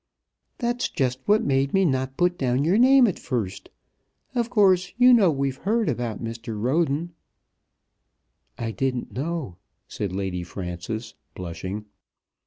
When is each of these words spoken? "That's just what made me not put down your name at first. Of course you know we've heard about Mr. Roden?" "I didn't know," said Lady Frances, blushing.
"That's 0.57 0.89
just 0.89 1.19
what 1.27 1.43
made 1.43 1.75
me 1.75 1.85
not 1.85 2.17
put 2.17 2.35
down 2.35 2.63
your 2.63 2.79
name 2.79 3.05
at 3.05 3.19
first. 3.19 3.69
Of 4.33 4.49
course 4.49 4.93
you 4.97 5.13
know 5.13 5.29
we've 5.29 5.57
heard 5.57 5.89
about 5.89 6.23
Mr. 6.23 6.59
Roden?" 6.59 7.11
"I 8.57 8.71
didn't 8.71 9.11
know," 9.13 9.57
said 9.87 10.11
Lady 10.11 10.41
Frances, 10.41 11.13
blushing. 11.35 11.85